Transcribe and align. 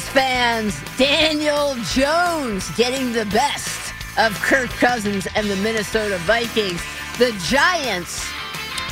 Giants 0.00 0.08
fans, 0.14 0.96
Daniel 0.96 1.74
Jones 1.92 2.70
getting 2.76 3.12
the 3.12 3.26
best 3.26 3.92
of 4.18 4.32
Kirk 4.40 4.70
Cousins 4.70 5.26
and 5.34 5.50
the 5.50 5.56
Minnesota 5.56 6.16
Vikings. 6.18 6.80
The 7.18 7.32
Giants, 7.44 8.26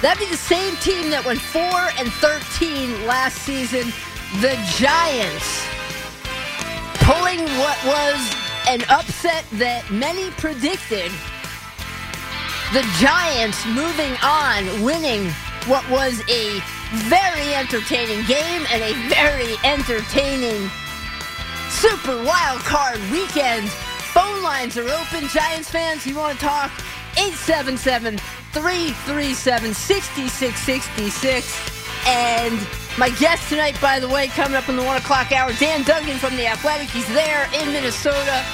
that'd 0.02 0.18
be 0.18 0.30
the 0.30 0.36
same 0.36 0.76
team 0.76 1.08
that 1.10 1.24
went 1.24 1.40
4 1.40 1.62
and 1.98 2.12
13 2.12 3.06
last 3.06 3.38
season. 3.38 3.90
The 4.40 4.52
Giants 4.76 5.64
pulling 7.00 7.40
what 7.56 7.78
was 7.86 8.20
an 8.68 8.82
upset 8.90 9.44
that 9.54 9.90
many 9.90 10.30
predicted. 10.32 11.10
The 12.74 12.84
Giants 13.00 13.64
moving 13.66 14.12
on, 14.22 14.84
winning 14.84 15.30
what 15.64 15.88
was 15.88 16.20
a 16.28 16.60
very 17.08 17.54
entertaining 17.54 18.26
game 18.26 18.66
and 18.70 18.82
a 18.82 18.92
very 19.08 19.56
entertaining 19.64 20.68
Super 21.70 22.22
Wild 22.24 22.60
Card 22.60 22.98
weekend. 23.12 23.68
Phone 23.68 24.42
lines 24.42 24.78
are 24.78 24.88
open. 24.88 25.28
Giants 25.28 25.70
fans, 25.70 26.06
you 26.06 26.16
want 26.16 26.38
to 26.38 26.44
talk? 26.44 26.72
877 27.16 28.18
337 28.52 29.74
6666. 29.74 32.06
And 32.06 32.66
my 32.98 33.10
guest 33.10 33.48
tonight, 33.48 33.78
by 33.80 34.00
the 34.00 34.08
way, 34.08 34.28
coming 34.28 34.56
up 34.56 34.68
in 34.68 34.76
the 34.76 34.82
1 34.82 34.96
o'clock 34.96 35.30
hour, 35.30 35.52
Dan 35.54 35.82
Duggan 35.82 36.16
from 36.16 36.36
The 36.36 36.46
Athletic. 36.46 36.88
He's 36.88 37.06
there 37.08 37.48
in 37.60 37.72
Minnesota. 37.72 38.44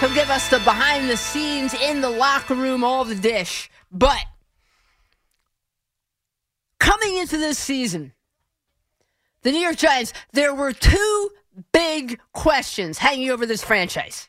He'll 0.00 0.12
give 0.12 0.30
us 0.30 0.50
the 0.50 0.58
behind 0.58 1.08
the 1.08 1.16
scenes, 1.16 1.74
in 1.74 2.00
the 2.00 2.10
locker 2.10 2.54
room, 2.54 2.82
all 2.82 3.04
the 3.04 3.14
dish. 3.14 3.70
But 3.92 4.20
coming 6.80 7.18
into 7.18 7.38
this 7.38 7.58
season, 7.58 8.12
the 9.42 9.52
New 9.52 9.60
York 9.60 9.76
Giants, 9.76 10.12
there 10.32 10.54
were 10.54 10.72
two 10.72 11.30
big 11.72 12.20
questions 12.32 12.98
hanging 12.98 13.30
over 13.30 13.46
this 13.46 13.64
franchise. 13.64 14.28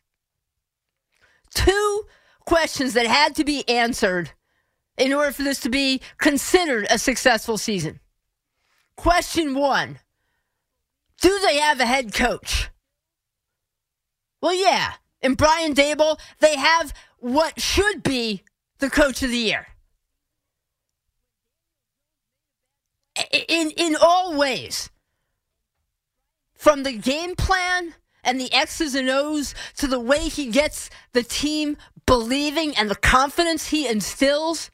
Two 1.53 2.05
questions 2.45 2.93
that 2.93 3.07
had 3.07 3.35
to 3.35 3.43
be 3.43 3.67
answered 3.67 4.31
in 4.97 5.13
order 5.13 5.31
for 5.31 5.43
this 5.43 5.59
to 5.61 5.69
be 5.69 6.01
considered 6.17 6.87
a 6.89 6.97
successful 6.97 7.57
season. 7.57 7.99
Question 8.95 9.55
one 9.55 9.99
Do 11.21 11.39
they 11.39 11.57
have 11.57 11.79
a 11.79 11.85
head 11.85 12.13
coach? 12.13 12.69
Well, 14.41 14.53
yeah. 14.53 14.93
In 15.21 15.33
Brian 15.33 15.73
Daboll, 15.73 16.19
they 16.39 16.55
have 16.55 16.93
what 17.17 17.59
should 17.59 18.03
be 18.03 18.43
the 18.77 18.89
coach 18.89 19.23
of 19.23 19.29
the 19.29 19.37
year. 19.37 19.67
in 23.47 23.71
in 23.71 23.95
all 23.99 24.37
ways 24.37 24.89
from 26.65 26.81
the 26.81 26.93
game 26.93 27.35
plan 27.35 27.93
and 28.23 28.41
the 28.41 28.51
x's 28.51 28.95
and 28.95 29.07
o's 29.07 29.53
to 29.77 29.85
the 29.85 29.99
way 29.99 30.27
he 30.27 30.47
gets 30.47 30.89
the 31.13 31.21
team 31.21 31.77
believing 32.07 32.75
and 32.75 32.89
the 32.89 32.95
confidence 32.95 33.67
he 33.67 33.87
instills 33.87 34.71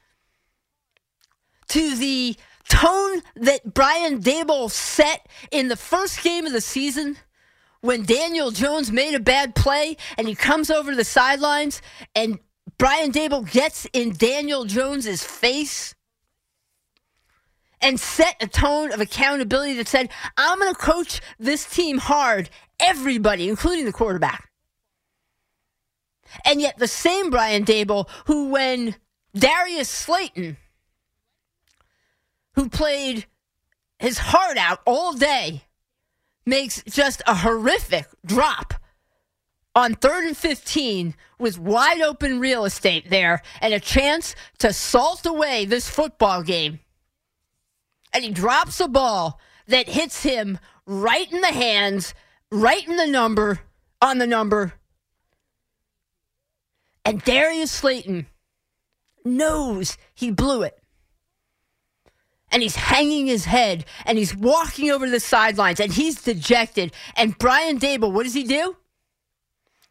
to 1.68 1.94
the 1.96 2.34
tone 2.66 3.20
that 3.36 3.74
Brian 3.74 4.22
Daboll 4.22 4.70
set 4.70 5.28
in 5.50 5.68
the 5.68 5.76
first 5.76 6.22
game 6.22 6.46
of 6.46 6.54
the 6.54 6.62
season 6.62 7.18
when 7.82 8.06
Daniel 8.06 8.52
Jones 8.52 8.90
made 8.90 9.14
a 9.14 9.20
bad 9.20 9.54
play 9.54 9.98
and 10.16 10.26
he 10.26 10.34
comes 10.34 10.70
over 10.70 10.92
to 10.92 10.96
the 10.96 11.04
sidelines 11.04 11.82
and 12.14 12.38
Brian 12.78 13.12
Daboll 13.12 13.50
gets 13.52 13.86
in 13.92 14.14
Daniel 14.14 14.64
Jones's 14.64 15.22
face 15.22 15.94
and 17.82 17.98
set 17.98 18.36
a 18.40 18.46
tone 18.46 18.92
of 18.92 19.00
accountability 19.00 19.74
that 19.74 19.88
said, 19.88 20.10
I'm 20.36 20.58
going 20.58 20.72
to 20.72 20.78
coach 20.78 21.20
this 21.38 21.66
team 21.66 21.98
hard, 21.98 22.48
everybody, 22.80 23.48
including 23.48 23.84
the 23.84 23.92
quarterback. 23.92 24.50
And 26.44 26.60
yet, 26.60 26.78
the 26.78 26.88
same 26.88 27.30
Brian 27.30 27.64
Daboll, 27.64 28.08
who 28.26 28.48
when 28.48 28.94
Darius 29.34 29.88
Slayton, 29.88 30.56
who 32.54 32.68
played 32.68 33.26
his 33.98 34.18
heart 34.18 34.56
out 34.56 34.80
all 34.86 35.12
day, 35.12 35.64
makes 36.46 36.82
just 36.84 37.22
a 37.26 37.34
horrific 37.34 38.06
drop 38.24 38.74
on 39.74 39.94
third 39.94 40.24
and 40.24 40.36
15 40.36 41.14
with 41.38 41.58
wide 41.58 42.00
open 42.00 42.40
real 42.40 42.64
estate 42.64 43.08
there 43.10 43.42
and 43.60 43.72
a 43.72 43.80
chance 43.80 44.34
to 44.58 44.72
salt 44.72 45.24
away 45.24 45.64
this 45.64 45.88
football 45.88 46.42
game 46.42 46.80
and 48.12 48.24
he 48.24 48.30
drops 48.30 48.80
a 48.80 48.88
ball 48.88 49.40
that 49.66 49.88
hits 49.88 50.22
him 50.22 50.58
right 50.86 51.30
in 51.30 51.40
the 51.40 51.48
hands, 51.48 52.14
right 52.50 52.86
in 52.86 52.96
the 52.96 53.06
number, 53.06 53.60
on 54.00 54.18
the 54.18 54.26
number. 54.26 54.74
And 57.04 57.22
Darius 57.22 57.70
Slayton 57.70 58.26
knows 59.24 59.96
he 60.14 60.30
blew 60.30 60.62
it. 60.62 60.78
And 62.50 62.62
he's 62.62 62.76
hanging 62.76 63.26
his 63.26 63.46
head 63.46 63.86
and 64.04 64.18
he's 64.18 64.36
walking 64.36 64.90
over 64.90 65.08
the 65.08 65.20
sidelines 65.20 65.80
and 65.80 65.90
he's 65.90 66.20
dejected. 66.20 66.92
And 67.16 67.38
Brian 67.38 67.78
Daboll, 67.78 68.12
what 68.12 68.24
does 68.24 68.34
he 68.34 68.44
do? 68.44 68.76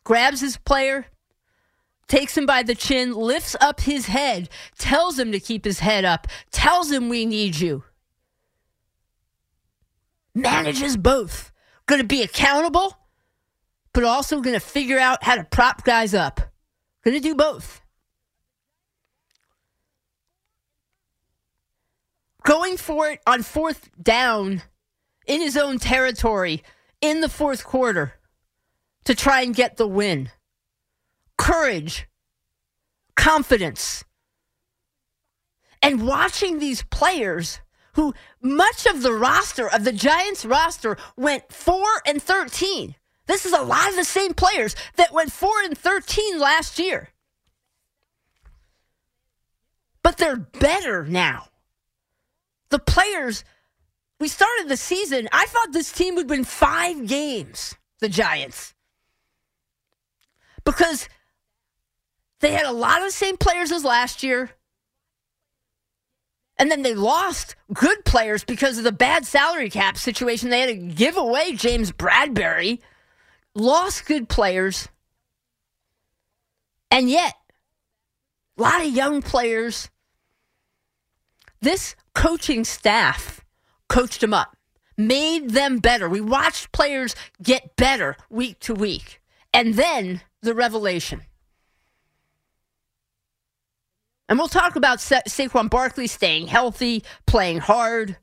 Grabs 0.03 0.41
his 0.41 0.57
player, 0.57 1.07
takes 2.07 2.37
him 2.37 2.45
by 2.45 2.61
the 2.61 2.75
chin, 2.75 3.13
lifts 3.13 3.55
up 3.59 3.81
his 3.81 4.05
head, 4.05 4.47
tells 4.77 5.17
him 5.17 5.31
to 5.31 5.39
keep 5.39 5.65
his 5.65 5.79
head 5.79 6.05
up, 6.05 6.27
tells 6.51 6.91
him 6.91 7.09
we 7.09 7.25
need 7.25 7.55
you 7.59 7.83
manages 10.33 10.97
both. 10.97 11.51
Going 11.87 12.01
to 12.01 12.07
be 12.07 12.21
accountable, 12.21 12.97
but 13.93 14.03
also 14.03 14.41
going 14.41 14.53
to 14.53 14.59
figure 14.59 14.99
out 14.99 15.23
how 15.23 15.35
to 15.35 15.43
prop 15.43 15.83
guys 15.83 16.13
up. 16.13 16.39
Going 17.03 17.15
to 17.15 17.21
do 17.21 17.35
both. 17.35 17.81
Going 22.43 22.77
for 22.77 23.09
it 23.09 23.19
on 23.27 23.43
fourth 23.43 23.89
down 24.01 24.63
in 25.27 25.41
his 25.41 25.57
own 25.57 25.77
territory 25.77 26.63
in 26.99 27.21
the 27.21 27.29
fourth 27.29 27.63
quarter 27.63 28.13
to 29.05 29.15
try 29.15 29.41
and 29.41 29.55
get 29.55 29.77
the 29.77 29.87
win. 29.87 30.29
Courage, 31.37 32.07
confidence, 33.15 34.03
and 35.81 36.05
watching 36.05 36.59
these 36.59 36.83
players 36.83 37.59
who 37.93 38.13
much 38.41 38.85
of 38.85 39.01
the 39.01 39.13
roster 39.13 39.67
of 39.67 39.83
the 39.83 39.91
Giants 39.91 40.45
roster 40.45 40.97
went 41.15 41.51
4 41.51 41.83
and 42.05 42.21
13. 42.21 42.95
This 43.27 43.45
is 43.45 43.53
a 43.53 43.61
lot 43.61 43.89
of 43.89 43.95
the 43.95 44.03
same 44.03 44.33
players 44.33 44.75
that 44.95 45.13
went 45.13 45.31
4 45.31 45.49
and 45.63 45.77
13 45.77 46.39
last 46.39 46.79
year. 46.79 47.09
But 50.03 50.17
they're 50.17 50.35
better 50.35 51.05
now. 51.05 51.47
The 52.69 52.79
players 52.79 53.43
we 54.19 54.27
started 54.27 54.69
the 54.69 54.77
season, 54.77 55.27
I 55.31 55.47
thought 55.47 55.73
this 55.73 55.91
team 55.91 56.15
would 56.15 56.29
win 56.29 56.43
5 56.43 57.07
games, 57.07 57.75
the 57.99 58.07
Giants. 58.07 58.75
Because 60.63 61.09
they 62.39 62.51
had 62.51 62.67
a 62.67 62.71
lot 62.71 62.99
of 62.99 63.07
the 63.07 63.11
same 63.11 63.35
players 63.35 63.71
as 63.71 63.83
last 63.83 64.21
year. 64.21 64.51
And 66.61 66.69
then 66.69 66.83
they 66.83 66.93
lost 66.93 67.55
good 67.73 68.05
players 68.05 68.43
because 68.43 68.77
of 68.77 68.83
the 68.83 68.91
bad 68.91 69.25
salary 69.25 69.67
cap 69.67 69.97
situation. 69.97 70.51
They 70.51 70.59
had 70.59 70.67
to 70.67 70.75
give 70.75 71.17
away 71.17 71.55
James 71.55 71.91
Bradberry, 71.91 72.77
lost 73.55 74.05
good 74.05 74.29
players. 74.29 74.87
And 76.91 77.09
yet, 77.09 77.33
a 78.59 78.61
lot 78.61 78.85
of 78.85 78.95
young 78.95 79.23
players. 79.23 79.89
This 81.61 81.95
coaching 82.13 82.63
staff 82.63 83.43
coached 83.89 84.21
them 84.21 84.35
up, 84.35 84.55
made 84.95 85.49
them 85.49 85.79
better. 85.79 86.07
We 86.07 86.21
watched 86.21 86.71
players 86.71 87.15
get 87.41 87.75
better 87.75 88.15
week 88.29 88.59
to 88.59 88.75
week. 88.75 89.19
And 89.51 89.73
then 89.73 90.21
the 90.43 90.53
revelation. 90.53 91.23
And 94.31 94.39
we'll 94.39 94.47
talk 94.47 94.77
about 94.77 95.01
Sa- 95.01 95.27
Saquon 95.27 95.69
Barkley 95.69 96.07
staying 96.07 96.47
healthy, 96.47 97.03
playing 97.25 97.57
hard, 97.57 98.15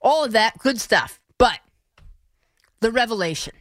all 0.00 0.24
of 0.24 0.32
that 0.32 0.56
good 0.60 0.80
stuff. 0.80 1.20
But 1.36 1.60
the 2.80 2.90
revelation. 2.90 3.52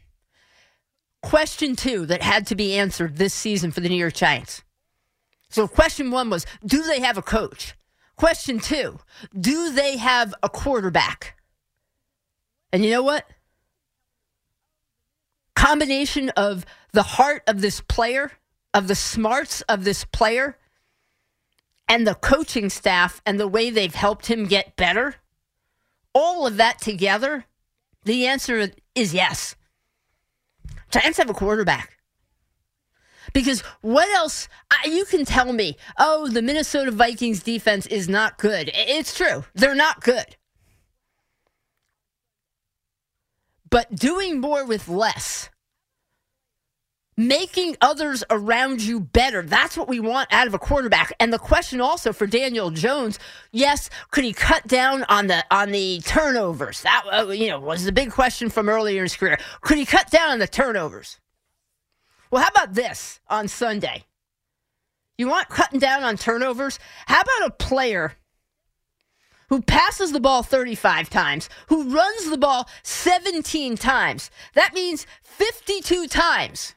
Question 1.22 1.76
two 1.76 2.06
that 2.06 2.22
had 2.22 2.48
to 2.48 2.56
be 2.56 2.78
answered 2.78 3.18
this 3.18 3.34
season 3.34 3.72
for 3.72 3.82
the 3.82 3.90
New 3.90 3.98
York 3.98 4.14
Giants. 4.14 4.64
So, 5.50 5.68
question 5.68 6.12
one 6.12 6.30
was 6.30 6.46
Do 6.66 6.82
they 6.82 7.02
have 7.02 7.18
a 7.18 7.22
coach? 7.22 7.76
Question 8.16 8.60
two 8.60 9.02
Do 9.38 9.74
they 9.74 9.98
have 9.98 10.34
a 10.42 10.48
quarterback? 10.48 11.36
And 12.72 12.86
you 12.86 12.92
know 12.92 13.04
what? 13.04 13.30
Combination 15.56 16.30
of 16.38 16.66
the 16.94 17.04
heart 17.04 17.44
of 17.48 17.60
this 17.60 17.82
player, 17.82 18.32
of 18.74 18.88
the 18.88 18.96
smarts 18.96 19.60
of 19.64 19.84
this 19.84 20.06
player, 20.06 20.58
and 21.88 22.06
the 22.06 22.16
coaching 22.16 22.70
staff 22.70 23.22
and 23.26 23.40
the 23.40 23.48
way 23.48 23.70
they've 23.70 23.94
helped 23.94 24.28
him 24.28 24.46
get 24.46 24.76
better, 24.76 25.16
all 26.14 26.48
of 26.48 26.58
that 26.58 26.80
together, 26.80 27.46
the 28.04 28.26
answer 28.26 28.72
is 28.96 29.14
yes. 29.14 29.56
Giants 30.92 31.18
have 31.18 31.30
a 31.30 31.34
quarterback. 31.34 31.98
Because 33.34 33.62
what 33.82 34.10
else? 34.10 34.48
you 34.86 35.06
can 35.06 35.26
tell 35.26 35.52
me, 35.52 35.78
oh, 35.98 36.30
the 36.30 36.42
Minnesota 36.42 36.92
Vikings 36.92 37.44
defense 37.44 37.86
is 37.88 38.08
not 38.08 38.38
good. 38.38 38.72
It's 38.74 39.16
true. 39.16 39.44
They're 39.54 39.76
not 39.76 40.02
good. 40.02 40.38
But 43.70 43.94
doing 43.96 44.40
more 44.40 44.66
with 44.66 44.88
less 44.88 45.50
making 47.18 47.78
others 47.82 48.24
around 48.30 48.82
you 48.82 49.00
better. 49.00 49.42
That's 49.42 49.78
what 49.78 49.88
we 49.88 50.00
want 50.00 50.32
out 50.32 50.48
of 50.48 50.54
a 50.54 50.60
quarterback. 50.60 51.14
And 51.20 51.32
the 51.32 51.40
question 51.40 51.80
also 51.80 52.12
for 52.12 52.28
Daniel 52.28 52.72
Jones, 52.72 53.20
yes, 53.52 53.90
could 54.12 54.24
he 54.24 54.34
cut 54.34 54.68
down 54.68 55.04
on 55.10 55.28
the 55.28 55.46
on 55.52 55.72
the 55.72 56.02
turnovers? 56.02 56.82
That 56.82 57.04
uh, 57.12 57.28
you 57.30 57.50
know 57.50 57.60
was 57.60 57.86
the 57.86 57.92
big 57.92 58.12
question 58.12 58.50
from 58.50 58.70
earlier 58.70 58.98
in 58.98 59.04
his 59.04 59.16
career. 59.16 59.38
Could 59.62 59.78
he 59.78 59.86
cut 59.86 60.10
down 60.10 60.32
on 60.32 60.40
the 60.40 60.48
turnovers? 60.48 61.20
Well, 62.32 62.44
how 62.44 62.50
about 62.50 62.74
this 62.74 63.20
on 63.28 63.48
Sunday? 63.48 64.06
You 65.18 65.30
want 65.30 65.48
cutting 65.48 65.80
down 65.80 66.04
on 66.04 66.18
turnovers? 66.18 66.80
How 67.06 67.22
about 67.22 67.48
a 67.48 67.52
player 67.52 68.14
who 69.48 69.62
passes 69.62 70.12
the 70.12 70.20
ball 70.20 70.44
35 70.44 71.10
times, 71.10 71.48
who 71.68 71.96
runs 71.96 72.30
the 72.30 72.38
ball 72.38 72.68
17 72.84 73.78
times? 73.78 74.30
That 74.56 74.74
means 74.74 75.08
52 75.24 76.08
times 76.08 76.76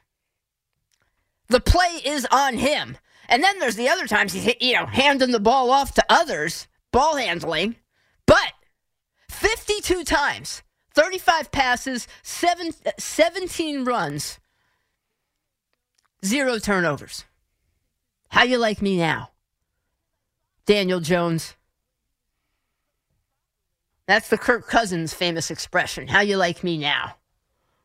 the 1.49 1.59
play 1.59 1.99
is 2.05 2.27
on 2.31 2.57
him. 2.57 2.97
And 3.27 3.43
then 3.43 3.59
there's 3.59 3.75
the 3.75 3.89
other 3.89 4.07
times 4.07 4.33
he's, 4.33 4.55
you 4.61 4.73
know, 4.73 4.85
handing 4.85 5.31
the 5.31 5.39
ball 5.39 5.69
off 5.71 5.93
to 5.95 6.05
others, 6.09 6.67
ball 6.91 7.17
handling. 7.17 7.75
But 8.25 8.53
52 9.29 10.03
times, 10.03 10.63
35 10.95 11.51
passes, 11.51 12.07
seven, 12.23 12.71
17 12.97 13.85
runs, 13.85 14.39
zero 16.25 16.57
turnovers. 16.57 17.25
How 18.29 18.43
you 18.43 18.57
like 18.57 18.81
me 18.81 18.97
now? 18.97 19.29
Daniel 20.65 20.99
Jones. 20.99 21.55
That's 24.07 24.29
the 24.29 24.37
Kirk 24.37 24.67
Cousins 24.67 25.13
famous 25.13 25.51
expression. 25.51 26.07
How 26.07 26.21
you 26.21 26.37
like 26.37 26.63
me 26.63 26.77
now? 26.77 27.15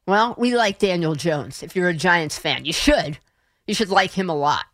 Well, 0.06 0.34
we 0.38 0.54
like 0.54 0.78
Daniel 0.78 1.14
Jones. 1.14 1.62
If 1.62 1.76
you're 1.76 1.88
a 1.88 1.94
Giants 1.94 2.38
fan, 2.38 2.64
you 2.64 2.72
should. 2.72 3.18
You 3.66 3.74
should 3.74 3.90
like 3.90 4.12
him 4.12 4.28
a 4.28 4.34
lot. 4.34 4.66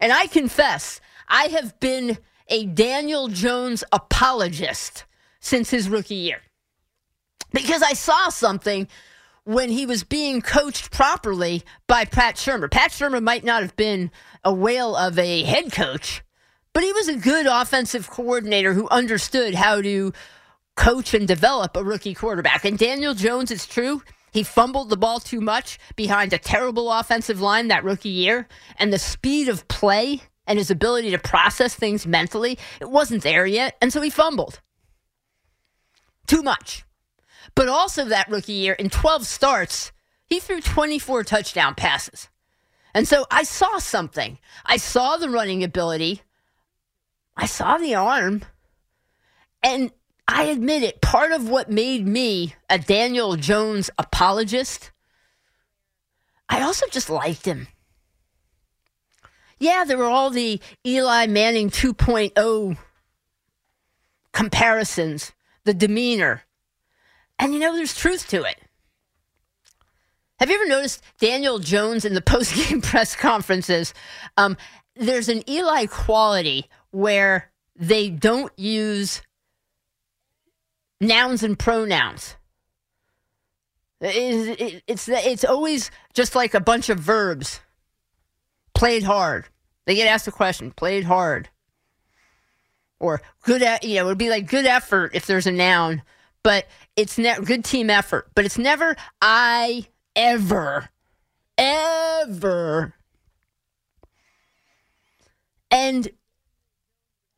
And 0.00 0.12
I 0.12 0.26
confess, 0.26 1.00
I 1.28 1.44
have 1.44 1.78
been 1.80 2.18
a 2.48 2.66
Daniel 2.66 3.28
Jones 3.28 3.84
apologist 3.92 5.04
since 5.40 5.70
his 5.70 5.88
rookie 5.88 6.14
year 6.14 6.40
because 7.52 7.82
I 7.82 7.92
saw 7.92 8.28
something 8.28 8.88
when 9.44 9.70
he 9.70 9.86
was 9.86 10.04
being 10.04 10.42
coached 10.42 10.90
properly 10.90 11.62
by 11.86 12.04
Pat 12.04 12.36
Shurmur. 12.36 12.70
Pat 12.70 12.90
Shurmur 12.90 13.22
might 13.22 13.44
not 13.44 13.62
have 13.62 13.76
been 13.76 14.10
a 14.44 14.52
whale 14.52 14.96
of 14.96 15.18
a 15.18 15.42
head 15.42 15.72
coach, 15.72 16.22
but 16.72 16.82
he 16.82 16.92
was 16.92 17.08
a 17.08 17.16
good 17.16 17.46
offensive 17.46 18.10
coordinator 18.10 18.74
who 18.74 18.88
understood 18.88 19.54
how 19.54 19.80
to 19.80 20.12
coach 20.76 21.14
and 21.14 21.26
develop 21.26 21.76
a 21.76 21.84
rookie 21.84 22.14
quarterback. 22.14 22.64
And 22.64 22.78
Daniel 22.78 23.14
Jones, 23.14 23.50
it's 23.50 23.66
true, 23.66 24.02
he 24.32 24.42
fumbled 24.42 24.90
the 24.90 24.96
ball 24.96 25.20
too 25.20 25.40
much 25.40 25.78
behind 25.96 26.32
a 26.32 26.38
terrible 26.38 26.90
offensive 26.90 27.40
line 27.40 27.68
that 27.68 27.84
rookie 27.84 28.08
year, 28.08 28.48
and 28.76 28.92
the 28.92 28.98
speed 28.98 29.48
of 29.48 29.68
play 29.68 30.22
and 30.46 30.58
his 30.58 30.70
ability 30.70 31.10
to 31.10 31.18
process 31.18 31.74
things 31.74 32.06
mentally, 32.06 32.58
it 32.80 32.90
wasn't 32.90 33.22
there 33.22 33.46
yet, 33.46 33.76
and 33.80 33.92
so 33.92 34.00
he 34.00 34.10
fumbled. 34.10 34.60
Too 36.26 36.42
much. 36.42 36.84
But 37.54 37.68
also 37.68 38.04
that 38.04 38.28
rookie 38.28 38.52
year, 38.52 38.74
in 38.74 38.90
12 38.90 39.26
starts, 39.26 39.92
he 40.26 40.40
threw 40.40 40.60
24 40.60 41.24
touchdown 41.24 41.74
passes. 41.74 42.28
And 42.94 43.06
so 43.06 43.26
I 43.30 43.42
saw 43.42 43.78
something. 43.78 44.38
I 44.64 44.76
saw 44.76 45.16
the 45.16 45.30
running 45.30 45.62
ability. 45.62 46.22
I 47.36 47.46
saw 47.46 47.78
the 47.78 47.94
arm. 47.94 48.42
And 49.62 49.92
I 50.32 50.44
admit 50.44 50.84
it, 50.84 51.00
part 51.00 51.32
of 51.32 51.48
what 51.48 51.70
made 51.70 52.06
me 52.06 52.54
a 52.70 52.78
Daniel 52.78 53.34
Jones 53.34 53.90
apologist, 53.98 54.92
I 56.48 56.62
also 56.62 56.86
just 56.88 57.10
liked 57.10 57.44
him. 57.44 57.66
Yeah, 59.58 59.84
there 59.84 59.98
were 59.98 60.04
all 60.04 60.30
the 60.30 60.60
Eli 60.86 61.26
Manning 61.26 61.68
2.0 61.68 62.78
comparisons, 64.32 65.32
the 65.64 65.74
demeanor. 65.74 66.42
And 67.38 67.52
you 67.52 67.58
know, 67.58 67.74
there's 67.74 67.96
truth 67.96 68.28
to 68.28 68.44
it. 68.44 68.56
Have 70.38 70.48
you 70.48 70.54
ever 70.54 70.68
noticed 70.68 71.02
Daniel 71.18 71.58
Jones 71.58 72.04
in 72.04 72.14
the 72.14 72.20
post-game 72.22 72.80
press 72.80 73.16
conferences? 73.16 73.94
Um, 74.36 74.56
there's 74.94 75.28
an 75.28 75.42
Eli 75.50 75.86
quality 75.86 76.66
where 76.92 77.50
they 77.74 78.10
don't 78.10 78.56
use 78.56 79.22
nouns 81.00 81.42
and 81.42 81.58
pronouns. 81.58 82.36
It's, 84.00 84.82
it's, 84.86 85.08
it's 85.08 85.44
always 85.44 85.90
just 86.14 86.34
like 86.34 86.54
a 86.54 86.60
bunch 86.60 86.88
of 86.88 86.98
verbs. 86.98 87.60
Played 88.74 89.02
hard. 89.02 89.46
They 89.86 89.94
get 89.94 90.06
asked 90.06 90.28
a 90.28 90.32
question. 90.32 90.70
Played 90.70 91.04
hard. 91.04 91.48
Or 92.98 93.22
good, 93.42 93.62
you 93.82 93.96
know, 93.96 94.02
it 94.02 94.06
would 94.06 94.18
be 94.18 94.30
like 94.30 94.46
good 94.46 94.66
effort 94.66 95.12
if 95.14 95.26
there's 95.26 95.46
a 95.46 95.52
noun, 95.52 96.02
but 96.42 96.66
it's 96.96 97.18
ne- 97.18 97.40
good 97.40 97.64
team 97.64 97.88
effort. 97.90 98.28
But 98.34 98.44
it's 98.44 98.58
never 98.58 98.94
I 99.22 99.86
ever, 100.14 100.88
ever. 101.56 102.94
And 105.70 106.08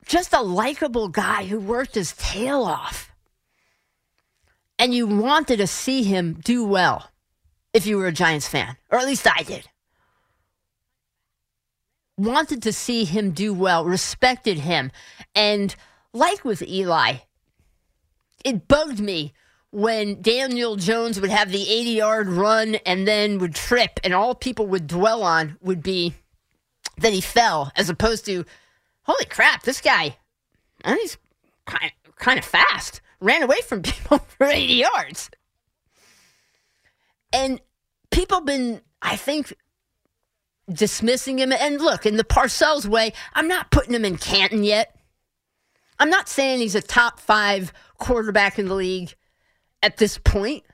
just 0.06 0.32
a 0.32 0.42
likable 0.42 1.08
guy 1.08 1.44
who 1.44 1.60
worked 1.60 1.94
his 1.94 2.12
tail 2.14 2.62
off 2.62 3.11
and 4.82 4.92
you 4.92 5.06
wanted 5.06 5.58
to 5.58 5.66
see 5.68 6.02
him 6.02 6.32
do 6.42 6.64
well 6.64 7.08
if 7.72 7.86
you 7.86 7.96
were 7.96 8.08
a 8.08 8.12
Giants 8.12 8.48
fan, 8.48 8.76
or 8.90 8.98
at 8.98 9.06
least 9.06 9.28
I 9.32 9.44
did. 9.44 9.68
Wanted 12.18 12.64
to 12.64 12.72
see 12.72 13.04
him 13.04 13.30
do 13.30 13.54
well, 13.54 13.84
respected 13.84 14.58
him. 14.58 14.90
And 15.36 15.72
like 16.12 16.44
with 16.44 16.62
Eli, 16.62 17.18
it 18.44 18.66
bugged 18.66 18.98
me 18.98 19.34
when 19.70 20.20
Daniel 20.20 20.74
Jones 20.74 21.20
would 21.20 21.30
have 21.30 21.52
the 21.52 21.62
80 21.62 21.90
yard 21.90 22.28
run 22.28 22.74
and 22.84 23.06
then 23.06 23.38
would 23.38 23.54
trip, 23.54 24.00
and 24.02 24.12
all 24.12 24.34
people 24.34 24.66
would 24.66 24.88
dwell 24.88 25.22
on 25.22 25.58
would 25.62 25.84
be 25.84 26.14
that 26.98 27.12
he 27.12 27.20
fell, 27.20 27.70
as 27.76 27.88
opposed 27.88 28.24
to, 28.26 28.44
holy 29.04 29.26
crap, 29.26 29.62
this 29.62 29.80
guy, 29.80 30.16
he's 30.84 31.18
kind 31.66 31.84
of, 31.84 32.16
kind 32.16 32.40
of 32.40 32.44
fast 32.44 33.00
ran 33.22 33.42
away 33.42 33.60
from 33.62 33.82
people 33.82 34.18
for 34.18 34.46
80 34.46 34.74
yards. 34.74 35.30
And 37.32 37.60
people 38.10 38.40
been, 38.42 38.82
I 39.00 39.16
think, 39.16 39.54
dismissing 40.70 41.38
him. 41.38 41.52
And 41.52 41.80
look, 41.80 42.04
in 42.04 42.16
the 42.16 42.24
Parcells 42.24 42.86
way, 42.86 43.12
I'm 43.34 43.48
not 43.48 43.70
putting 43.70 43.94
him 43.94 44.04
in 44.04 44.18
Canton 44.18 44.64
yet. 44.64 44.94
I'm 45.98 46.10
not 46.10 46.28
saying 46.28 46.58
he's 46.58 46.74
a 46.74 46.82
top 46.82 47.20
five 47.20 47.72
quarterback 47.98 48.58
in 48.58 48.66
the 48.66 48.74
league 48.74 49.14
at 49.82 49.96
this 49.96 50.18
point. 50.18 50.64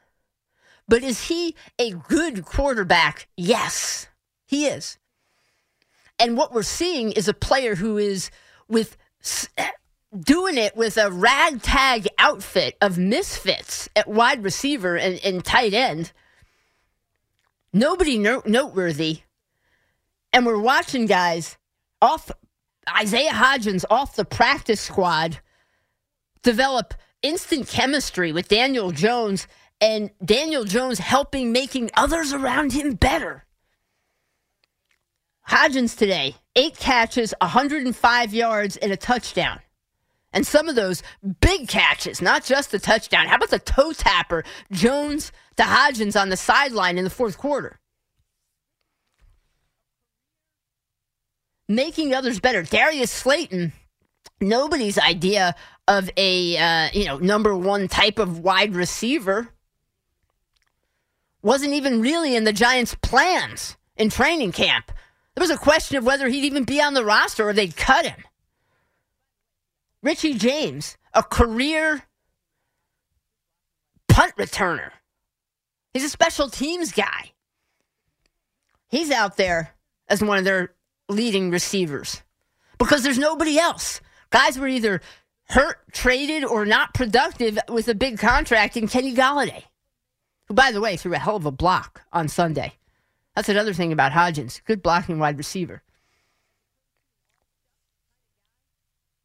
But 0.88 1.02
is 1.02 1.28
he 1.28 1.54
a 1.78 1.90
good 1.90 2.44
quarterback? 2.44 3.28
Yes, 3.36 4.08
he 4.46 4.66
is. 4.66 4.98
And 6.18 6.36
what 6.36 6.52
we're 6.52 6.62
seeing 6.62 7.12
is 7.12 7.28
a 7.28 7.34
player 7.34 7.74
who 7.74 7.98
is 7.98 8.30
with 8.68 8.96
doing 10.16 10.56
it 10.56 10.76
with 10.76 10.96
a 10.96 11.10
ragtag 11.10 12.08
outfit 12.18 12.76
of 12.80 12.98
misfits 12.98 13.88
at 13.94 14.08
wide 14.08 14.42
receiver 14.42 14.96
and, 14.96 15.20
and 15.24 15.44
tight 15.44 15.74
end. 15.74 16.12
Nobody 17.72 18.18
no- 18.18 18.42
noteworthy. 18.46 19.20
And 20.32 20.46
we're 20.46 20.60
watching 20.60 21.06
guys 21.06 21.56
off 22.00 22.30
Isaiah 22.88 23.32
Hodgins 23.32 23.84
off 23.90 24.16
the 24.16 24.24
practice 24.24 24.80
squad 24.80 25.38
develop 26.42 26.94
instant 27.22 27.68
chemistry 27.68 28.32
with 28.32 28.48
Daniel 28.48 28.90
Jones 28.90 29.46
and 29.80 30.10
Daniel 30.24 30.64
Jones 30.64 30.98
helping 30.98 31.52
making 31.52 31.90
others 31.94 32.32
around 32.32 32.72
him 32.72 32.94
better. 32.94 33.44
Hodgins 35.48 35.96
today, 35.96 36.36
eight 36.56 36.76
catches, 36.78 37.32
105 37.40 38.34
yards, 38.34 38.76
and 38.76 38.92
a 38.92 38.96
touchdown. 38.96 39.60
And 40.32 40.46
some 40.46 40.68
of 40.68 40.74
those 40.74 41.02
big 41.40 41.68
catches, 41.68 42.20
not 42.20 42.44
just 42.44 42.70
the 42.70 42.78
touchdown. 42.78 43.26
How 43.26 43.36
about 43.36 43.50
the 43.50 43.58
toe 43.58 43.92
tapper, 43.92 44.44
Jones 44.70 45.32
to 45.56 45.62
Hodgins 45.62 46.20
on 46.20 46.28
the 46.28 46.36
sideline 46.36 46.98
in 46.98 47.04
the 47.04 47.10
fourth 47.10 47.38
quarter? 47.38 47.80
Making 51.68 52.14
others 52.14 52.40
better. 52.40 52.62
Darius 52.62 53.10
Slayton, 53.10 53.72
nobody's 54.40 54.98
idea 54.98 55.54
of 55.86 56.10
a 56.16 56.56
uh, 56.56 56.90
you 56.92 57.06
know 57.06 57.18
number 57.18 57.56
one 57.56 57.88
type 57.88 58.18
of 58.18 58.40
wide 58.40 58.74
receiver 58.74 59.48
wasn't 61.42 61.72
even 61.72 62.02
really 62.02 62.36
in 62.36 62.44
the 62.44 62.52
Giants' 62.52 62.94
plans 62.96 63.76
in 63.96 64.10
training 64.10 64.52
camp. 64.52 64.92
There 65.34 65.42
was 65.42 65.50
a 65.50 65.56
question 65.56 65.96
of 65.96 66.04
whether 66.04 66.28
he'd 66.28 66.44
even 66.44 66.64
be 66.64 66.80
on 66.80 66.94
the 66.94 67.04
roster 67.04 67.48
or 67.48 67.52
they'd 67.52 67.76
cut 67.76 68.06
him. 68.06 68.24
Richie 70.02 70.34
James, 70.34 70.96
a 71.12 71.22
career 71.22 72.02
punt 74.08 74.36
returner. 74.36 74.90
He's 75.92 76.04
a 76.04 76.08
special 76.08 76.48
teams 76.48 76.92
guy. 76.92 77.32
He's 78.88 79.10
out 79.10 79.36
there 79.36 79.74
as 80.08 80.22
one 80.22 80.38
of 80.38 80.44
their 80.44 80.72
leading 81.08 81.50
receivers 81.50 82.22
because 82.78 83.02
there's 83.02 83.18
nobody 83.18 83.58
else. 83.58 84.00
Guys 84.30 84.58
were 84.58 84.68
either 84.68 85.00
hurt, 85.48 85.78
traded, 85.92 86.44
or 86.44 86.64
not 86.64 86.94
productive 86.94 87.58
with 87.68 87.88
a 87.88 87.94
big 87.94 88.18
contract 88.18 88.76
in 88.76 88.88
Kenny 88.88 89.14
Golladay, 89.14 89.64
who, 90.46 90.54
by 90.54 90.70
the 90.70 90.80
way, 90.80 90.96
threw 90.96 91.14
a 91.14 91.18
hell 91.18 91.36
of 91.36 91.46
a 91.46 91.50
block 91.50 92.02
on 92.12 92.28
Sunday. 92.28 92.74
That's 93.34 93.48
another 93.48 93.72
thing 93.72 93.92
about 93.92 94.12
Hodgins. 94.12 94.62
Good 94.64 94.82
blocking 94.82 95.18
wide 95.18 95.38
receiver. 95.38 95.82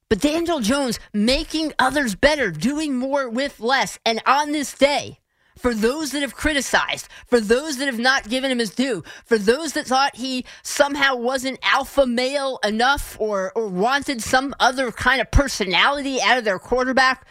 But 0.10 0.22
Daniel 0.22 0.60
Jones 0.60 1.00
making 1.14 1.74
others 1.80 2.16
better, 2.16 2.52
doing 2.52 2.96
more 2.96 3.30
with 3.30 3.60
less. 3.60 4.00
And 4.06 4.22
on 4.26 4.52
this 4.52 4.74
day, 4.74 5.20
for 5.58 5.74
those 5.74 6.12
that 6.12 6.22
have 6.22 6.36
criticized, 6.36 7.08
for 7.28 7.40
those 7.40 7.78
that 7.78 7.86
have 7.86 8.00
not 8.00 8.30
given 8.30 8.52
him 8.52 8.60
his 8.60 8.72
due, 8.72 9.04
for 9.26 9.38
those 9.38 9.74
that 9.74 9.88
thought 9.88 10.16
he 10.16 10.46
somehow 10.62 11.16
wasn't 11.16 11.60
alpha 11.64 12.06
male 12.06 12.60
enough 12.64 13.16
or, 13.20 13.52
or 13.56 13.68
wanted 13.68 14.22
some 14.22 14.54
other 14.60 14.92
kind 14.92 15.22
of 15.22 15.32
personality 15.32 16.22
out 16.22 16.38
of 16.38 16.44
their 16.44 16.60
quarterback, 16.60 17.26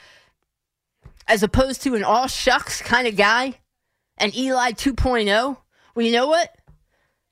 as 1.29 1.43
opposed 1.43 1.83
to 1.83 1.95
an 1.95 2.05
all 2.05 2.27
shucks 2.27 2.81
kind 2.81 3.07
of 3.07 3.17
guy, 3.17 3.61
an 4.19 4.35
Eli 4.35 4.73
2.0. 4.73 5.57
Well, 5.95 6.07
you 6.07 6.13
know 6.13 6.27
what? 6.27 6.55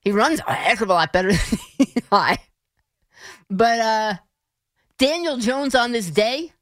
He 0.00 0.12
runs 0.12 0.40
a 0.46 0.52
heck 0.52 0.80
of 0.80 0.90
a 0.90 0.94
lot 0.94 1.12
better 1.12 1.32
than 1.78 1.86
Eli. 2.12 2.36
But 3.48 3.78
uh, 3.80 4.14
Daniel 5.00 5.38
Jones 5.38 5.74
on 5.74 5.92
this 5.92 6.10
day 6.10 6.52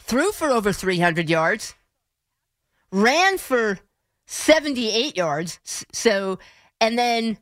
threw 0.00 0.32
for 0.32 0.50
over 0.50 0.72
300 0.72 1.30
yards 1.30 1.74
ran 2.92 3.38
for 3.38 3.78
78 4.26 5.16
yards. 5.16 5.58
So, 5.92 6.38
and 6.80 6.98
then 6.98 7.38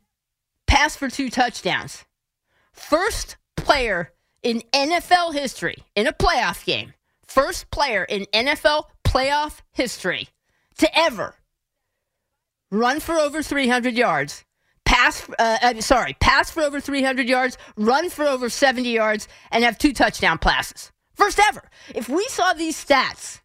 passed 0.67 0.99
for 0.99 1.11
two 1.11 1.29
touchdowns. 1.29 2.05
First 2.73 3.37
player 3.57 4.13
in 4.43 4.63
NFL 4.73 5.35
history 5.35 5.77
in 5.95 6.07
a 6.07 6.13
playoff 6.13 6.65
game. 6.65 6.95
First 7.27 7.71
player 7.71 8.05
in 8.05 8.27
NFL 8.33 8.85
playoff 9.05 9.61
history 9.73 10.29
to 10.79 10.99
ever 10.99 11.35
run 12.71 13.01
for 13.01 13.17
over 13.17 13.43
300 13.43 13.95
yards, 13.95 14.45
pass, 14.91 15.29
uh, 15.39 15.59
uh, 15.63 15.81
sorry, 15.81 16.17
pass 16.19 16.51
for 16.51 16.63
over 16.63 16.81
300 16.81 17.29
yards, 17.29 17.57
run 17.77 18.11
for 18.11 18.27
over 18.27 18.49
70 18.49 18.91
yards, 18.91 19.29
and 19.53 19.63
have 19.63 19.79
two 19.79 19.93
touchdown 19.93 20.37
passes. 20.39 20.91
First 21.15 21.39
ever. 21.39 21.63
If 21.95 22.09
we 22.09 22.27
saw 22.29 22.53
these 22.55 22.83
stats 22.83 23.41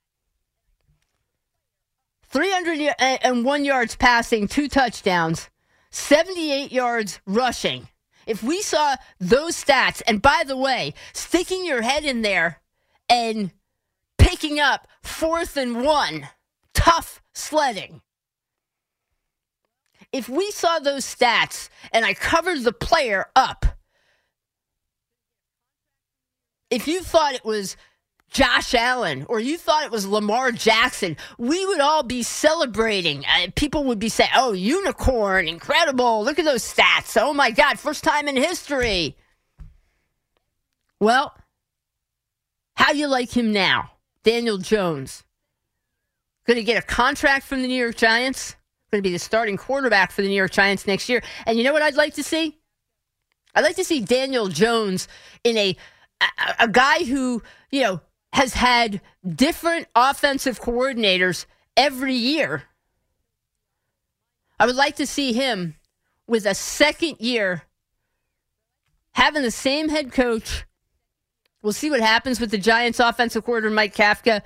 301 2.30 3.64
yards 3.64 3.96
passing, 3.96 4.48
two 4.48 4.68
touchdowns, 4.68 5.50
78 5.92 6.72
yards 6.72 7.22
rushing. 7.28 7.88
If 8.26 8.42
we 8.42 8.64
saw 8.64 8.96
those 9.20 9.56
stats, 9.64 10.02
and 10.08 10.22
by 10.22 10.44
the 10.48 10.58
way, 10.58 10.96
sticking 11.14 11.64
your 11.64 11.84
head 11.84 12.06
in 12.06 12.24
there 12.24 12.60
and 13.08 13.52
picking 14.18 14.60
up 14.60 14.88
fourth 15.04 15.58
and 15.58 15.86
one, 15.86 16.28
tough 16.74 17.22
sledding. 17.34 18.02
If 20.16 20.30
we 20.30 20.50
saw 20.52 20.80
those 20.80 21.04
stats 21.04 21.68
and 21.92 22.06
I 22.06 22.14
covered 22.14 22.64
the 22.64 22.72
player 22.72 23.26
up, 23.36 23.66
if 26.70 26.88
you 26.88 27.02
thought 27.02 27.34
it 27.34 27.44
was 27.44 27.76
Josh 28.30 28.74
Allen 28.74 29.26
or 29.28 29.42
you 29.42 29.58
thought 29.58 29.84
it 29.84 29.92
was 29.92 30.08
Lamar 30.08 30.54
Jackson, 30.54 31.18
we 31.38 31.66
would 31.66 31.82
all 31.82 32.02
be 32.02 32.24
celebrating. 32.24 33.26
Uh, 33.26 33.48
people 33.56 33.84
would 33.84 34.00
be 34.00 34.08
saying, 34.08 34.30
oh, 34.34 34.54
unicorn, 34.54 35.50
incredible. 35.50 36.24
Look 36.24 36.40
at 36.40 36.46
those 36.46 36.64
stats. 36.64 37.22
Oh 37.22 37.34
my 37.34 37.52
God, 37.52 37.78
first 37.78 38.02
time 38.02 38.30
in 38.30 38.38
history. 38.38 39.18
Well, 40.98 41.36
how 42.78 42.94
do 42.94 42.98
you 42.98 43.08
like 43.08 43.36
him 43.36 43.52
now? 43.52 43.92
Daniel 44.24 44.60
Jones. 44.60 45.26
Going 46.48 46.56
to 46.56 46.64
get 46.64 46.82
a 46.82 46.88
contract 46.88 47.46
from 47.46 47.62
the 47.62 47.68
New 47.68 47.76
York 47.76 47.98
Giants. 47.98 48.56
Going 48.96 49.04
to 49.04 49.10
be 49.10 49.14
the 49.14 49.20
starting 49.20 49.58
quarterback 49.58 50.14
for 50.14 50.22
the 50.22 50.30
New 50.30 50.36
York 50.36 50.52
Giants 50.52 50.88
next 50.88 51.10
year. 51.10 51.22
And 51.46 51.58
you 51.58 51.66
know 51.66 51.74
what 51.74 51.82
I'd 51.82 51.96
like 51.96 52.14
to 52.14 52.24
see? 52.24 52.58
I'd 53.54 53.66
like 53.66 53.76
to 53.76 53.84
see 53.84 54.00
Daniel 54.00 54.48
Jones 54.48 55.10
in 55.44 55.58
a 55.58 55.76
a, 56.22 56.26
a 56.60 56.68
guy 56.70 57.04
who, 57.04 57.44
you 57.72 57.84
know, 57.84 58.00
has 58.32 58.54
had 58.54 59.02
different 59.28 59.90
offensive 59.98 60.62
coordinators 60.62 61.46
every 61.76 62.14
year. 62.14 62.64
I 64.62 64.66
would 64.66 64.78
like 64.78 64.96
to 64.96 65.06
see 65.06 65.34
him 65.34 65.76
with 66.26 66.46
a 66.46 66.56
second 66.56 67.18
year 67.20 67.64
having 69.12 69.42
the 69.42 69.52
same 69.52 69.90
head 69.90 70.14
coach. 70.14 70.64
We'll 71.62 71.74
see 71.74 71.92
what 71.92 72.00
happens 72.00 72.40
with 72.40 72.52
the 72.52 72.58
Giants 72.58 73.02
offensive 73.02 73.44
coordinator, 73.44 73.76
Mike 73.76 73.94
Kafka. 73.94 74.42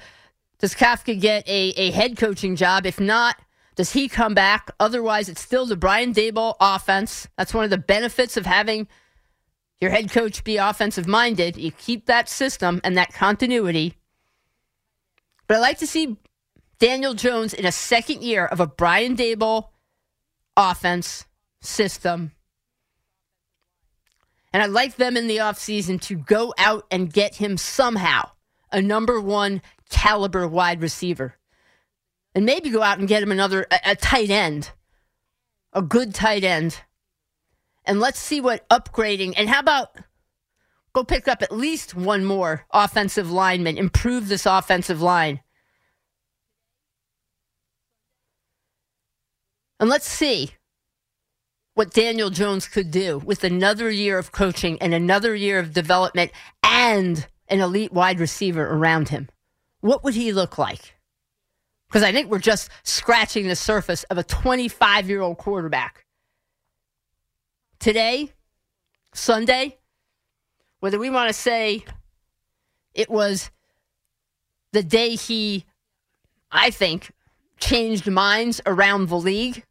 Does 0.57 0.73
Kafka 0.73 1.21
get 1.21 1.47
a, 1.47 1.69
a 1.77 1.91
head 1.91 2.17
coaching 2.17 2.55
job? 2.55 2.87
If 2.87 2.99
not, 2.99 3.35
does 3.79 3.93
he 3.93 4.09
come 4.09 4.33
back? 4.33 4.71
Otherwise, 4.77 5.29
it's 5.29 5.39
still 5.39 5.65
the 5.65 5.77
Brian 5.77 6.13
Daboll 6.13 6.55
offense. 6.59 7.29
That's 7.37 7.53
one 7.53 7.63
of 7.63 7.69
the 7.69 7.77
benefits 7.77 8.35
of 8.35 8.45
having 8.45 8.89
your 9.79 9.89
head 9.89 10.11
coach 10.11 10.43
be 10.43 10.57
offensive 10.57 11.07
minded. 11.07 11.55
You 11.55 11.71
keep 11.71 12.05
that 12.07 12.27
system 12.27 12.81
and 12.83 12.97
that 12.97 13.13
continuity. 13.13 13.93
But 15.47 15.55
I 15.55 15.59
like 15.61 15.77
to 15.77 15.87
see 15.87 16.17
Daniel 16.79 17.13
Jones 17.13 17.53
in 17.53 17.65
a 17.65 17.71
second 17.71 18.21
year 18.21 18.45
of 18.45 18.59
a 18.59 18.67
Brian 18.67 19.15
Daboll 19.15 19.69
offense 20.57 21.25
system. 21.61 22.33
And 24.51 24.61
I'd 24.61 24.71
like 24.71 24.97
them 24.97 25.15
in 25.15 25.27
the 25.27 25.37
offseason 25.37 26.01
to 26.01 26.15
go 26.15 26.53
out 26.57 26.85
and 26.91 27.13
get 27.13 27.35
him 27.35 27.55
somehow 27.55 28.31
a 28.73 28.81
number 28.81 29.21
one 29.21 29.61
caliber 29.89 30.49
wide 30.49 30.81
receiver. 30.81 31.38
And 32.35 32.45
maybe 32.45 32.69
go 32.69 32.83
out 32.83 32.99
and 32.99 33.07
get 33.07 33.23
him 33.23 33.31
another, 33.31 33.65
a, 33.71 33.91
a 33.91 33.95
tight 33.95 34.29
end, 34.29 34.71
a 35.73 35.81
good 35.81 36.13
tight 36.13 36.43
end 36.43 36.81
and 37.89 37.99
let's 37.99 38.19
see 38.19 38.39
what 38.39 38.69
upgrading 38.69 39.33
and 39.35 39.49
how 39.49 39.59
about 39.59 39.95
go 40.93 41.03
pick 41.03 41.27
up 41.27 41.41
at 41.41 41.51
least 41.51 41.95
one 41.95 42.23
more 42.23 42.65
offensive 42.71 43.31
lineman, 43.31 43.79
improve 43.79 44.27
this 44.27 44.45
offensive 44.45 45.01
line. 45.01 45.39
And 49.79 49.89
let's 49.89 50.07
see 50.07 50.51
what 51.73 51.91
Daniel 51.91 52.29
Jones 52.29 52.67
could 52.67 52.91
do 52.91 53.17
with 53.17 53.43
another 53.43 53.89
year 53.89 54.19
of 54.19 54.31
coaching 54.31 54.79
and 54.81 54.93
another 54.93 55.33
year 55.33 55.57
of 55.57 55.73
development 55.73 56.31
and 56.61 57.25
an 57.47 57.59
elite 57.59 57.91
wide 57.91 58.19
receiver 58.19 58.67
around 58.67 59.09
him. 59.09 59.29
What 59.79 60.03
would 60.03 60.13
he 60.13 60.31
look 60.31 60.59
like? 60.59 60.98
Because 61.89 62.03
I 62.03 62.11
think 62.11 62.29
we're 62.29 62.39
just 62.39 62.69
scratching 62.83 63.47
the 63.47 63.55
surface 63.55 64.03
of 64.05 64.17
a 64.17 64.23
25 64.23 65.09
year 65.09 65.21
old 65.21 65.37
quarterback. 65.37 66.05
Today, 67.79 68.31
Sunday, 69.13 69.77
whether 70.81 70.99
we 70.99 71.09
want 71.09 71.29
to 71.29 71.33
say 71.33 71.83
it 72.93 73.09
was 73.09 73.49
the 74.71 74.83
day 74.83 75.15
he, 75.15 75.65
I 76.51 76.69
think, 76.69 77.11
changed 77.59 78.07
minds 78.07 78.61
around 78.67 79.09
the 79.09 79.17
league, 79.17 79.65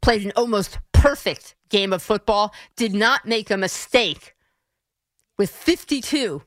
played 0.00 0.24
an 0.24 0.32
almost 0.36 0.78
perfect 0.92 1.54
game 1.68 1.92
of 1.92 2.02
football, 2.02 2.54
did 2.76 2.94
not 2.94 3.26
make 3.26 3.50
a 3.50 3.58
mistake 3.58 4.34
with 5.36 5.50
52 5.50 6.42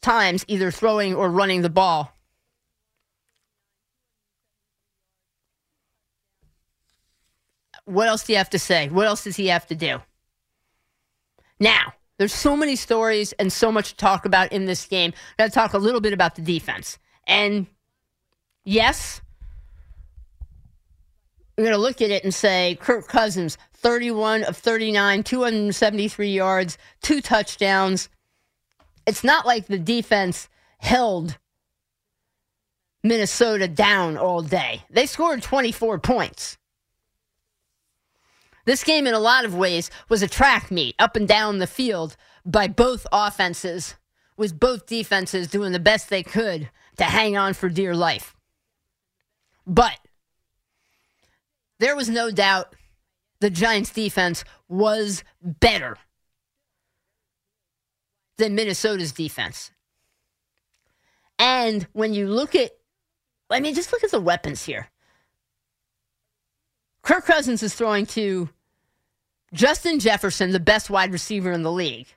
times 0.00 0.44
either 0.48 0.70
throwing 0.70 1.14
or 1.14 1.28
running 1.28 1.60
the 1.60 1.68
ball 1.70 2.15
what 7.86 8.08
else 8.08 8.24
do 8.24 8.32
you 8.32 8.38
have 8.38 8.50
to 8.50 8.58
say? 8.58 8.88
What 8.88 9.06
else 9.06 9.24
does 9.24 9.36
he 9.36 9.46
have 9.46 9.66
to 9.68 9.74
do? 9.74 10.02
Now, 11.58 11.94
there's 12.18 12.34
so 12.34 12.56
many 12.56 12.76
stories 12.76 13.32
and 13.34 13.52
so 13.52 13.72
much 13.72 13.90
to 13.90 13.96
talk 13.96 14.26
about 14.26 14.52
in 14.52 14.66
this 14.66 14.84
game. 14.86 15.12
I 15.38 15.42
got 15.42 15.48
to 15.48 15.54
talk 15.54 15.72
a 15.72 15.78
little 15.78 16.00
bit 16.00 16.12
about 16.12 16.34
the 16.34 16.42
defense. 16.42 16.98
And 17.26 17.66
yes, 18.64 19.20
we're 21.56 21.64
going 21.64 21.76
to 21.76 21.80
look 21.80 22.02
at 22.02 22.10
it 22.10 22.24
and 22.24 22.34
say 22.34 22.76
Kirk 22.80 23.06
Cousins, 23.06 23.56
31 23.74 24.44
of 24.44 24.56
39, 24.56 25.22
273 25.22 26.28
yards, 26.28 26.78
two 27.02 27.20
touchdowns. 27.20 28.08
It's 29.06 29.24
not 29.24 29.46
like 29.46 29.66
the 29.66 29.78
defense 29.78 30.48
held 30.78 31.38
Minnesota 33.02 33.68
down 33.68 34.16
all 34.16 34.42
day. 34.42 34.82
They 34.90 35.06
scored 35.06 35.42
24 35.42 36.00
points. 36.00 36.58
This 38.66 38.82
game, 38.82 39.06
in 39.06 39.14
a 39.14 39.20
lot 39.20 39.44
of 39.44 39.54
ways, 39.54 39.90
was 40.08 40.22
a 40.22 40.28
track 40.28 40.70
meet 40.70 40.96
up 40.98 41.16
and 41.16 41.26
down 41.26 41.58
the 41.58 41.68
field 41.68 42.16
by 42.44 42.66
both 42.66 43.06
offenses, 43.12 43.94
with 44.36 44.60
both 44.60 44.86
defenses 44.86 45.46
doing 45.48 45.72
the 45.72 45.78
best 45.78 46.10
they 46.10 46.24
could 46.24 46.68
to 46.98 47.04
hang 47.04 47.36
on 47.36 47.54
for 47.54 47.68
dear 47.68 47.94
life. 47.94 48.34
But 49.66 49.98
there 51.78 51.94
was 51.94 52.08
no 52.08 52.30
doubt 52.30 52.74
the 53.40 53.50
Giants' 53.50 53.90
defense 53.90 54.44
was 54.68 55.22
better 55.40 55.96
than 58.38 58.56
Minnesota's 58.56 59.12
defense. 59.12 59.70
And 61.38 61.86
when 61.92 62.14
you 62.14 62.26
look 62.26 62.56
at, 62.56 62.72
I 63.48 63.60
mean, 63.60 63.74
just 63.74 63.92
look 63.92 64.02
at 64.02 64.10
the 64.10 64.20
weapons 64.20 64.64
here. 64.64 64.88
Kirk 67.02 67.24
Cousins 67.26 67.62
is 67.62 67.74
throwing 67.74 68.06
to 68.06 68.48
Justin 69.56 69.98
Jefferson, 69.98 70.52
the 70.52 70.60
best 70.60 70.90
wide 70.90 71.10
receiver 71.12 71.50
in 71.50 71.62
the 71.62 71.72
league. 71.72 72.08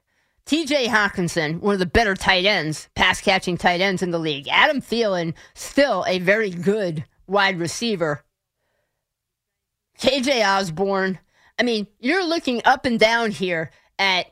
TJ 0.46 0.88
Hockenson, 0.88 1.62
one 1.62 1.72
of 1.72 1.80
the 1.80 1.86
better 1.86 2.14
tight 2.14 2.44
ends, 2.44 2.90
pass 2.96 3.22
catching 3.22 3.58
tight 3.58 3.80
ends 3.80 4.02
in 4.02 4.12
the 4.12 4.20
league. 4.20 4.50
Adam 4.52 4.82
Thielen, 4.82 5.34
still 5.54 6.04
a 6.06 6.20
very 6.20 6.50
good 6.50 7.06
wide 7.28 7.58
receiver. 7.58 8.26
KJ 10.00 10.46
Osborne. 10.46 11.18
I 11.58 11.64
mean, 11.64 11.88
you're 12.00 12.26
looking 12.26 12.62
up 12.66 12.84
and 12.84 13.00
down 13.00 13.32
here 13.32 13.72
at 13.98 14.26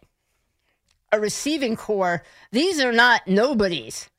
a 1.14 1.20
receiving 1.20 1.78
corps. 1.78 2.24
These 2.52 2.82
are 2.82 2.92
not 2.92 3.26
nobodies. 3.26 4.10